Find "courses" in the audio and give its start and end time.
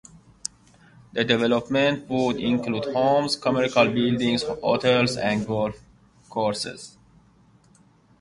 6.27-6.97